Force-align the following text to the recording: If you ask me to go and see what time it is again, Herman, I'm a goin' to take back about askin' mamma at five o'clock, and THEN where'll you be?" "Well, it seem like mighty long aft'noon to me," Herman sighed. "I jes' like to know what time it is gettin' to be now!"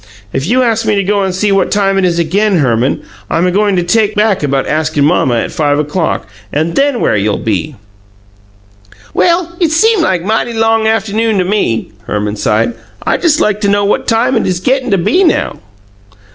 If 0.33 0.47
you 0.47 0.63
ask 0.63 0.83
me 0.83 0.95
to 0.95 1.03
go 1.03 1.21
and 1.21 1.31
see 1.35 1.51
what 1.51 1.69
time 1.71 1.95
it 1.99 2.05
is 2.05 2.17
again, 2.17 2.57
Herman, 2.57 3.03
I'm 3.29 3.45
a 3.45 3.51
goin' 3.51 3.75
to 3.75 3.83
take 3.83 4.15
back 4.15 4.41
about 4.41 4.65
askin' 4.67 5.05
mamma 5.05 5.35
at 5.35 5.51
five 5.51 5.77
o'clock, 5.77 6.25
and 6.51 6.73
THEN 6.73 6.99
where'll 7.01 7.21
you 7.21 7.37
be?" 7.37 7.75
"Well, 9.13 9.55
it 9.59 9.69
seem 9.69 10.01
like 10.01 10.23
mighty 10.23 10.53
long 10.53 10.87
aft'noon 10.87 11.37
to 11.37 11.45
me," 11.45 11.91
Herman 12.07 12.35
sighed. 12.37 12.73
"I 13.05 13.17
jes' 13.17 13.39
like 13.39 13.61
to 13.61 13.69
know 13.69 13.85
what 13.85 14.07
time 14.07 14.35
it 14.35 14.47
is 14.47 14.59
gettin' 14.59 14.89
to 14.89 14.97
be 14.97 15.23
now!" 15.23 15.59